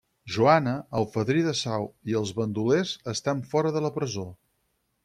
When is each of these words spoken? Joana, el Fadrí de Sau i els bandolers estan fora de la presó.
Joana, 0.35 0.71
el 0.99 1.05
Fadrí 1.17 1.45
de 1.49 1.53
Sau 1.59 1.85
i 2.13 2.17
els 2.23 2.33
bandolers 2.41 2.95
estan 3.17 3.47
fora 3.53 3.79
de 3.79 3.87
la 3.89 3.95
presó. 4.01 4.27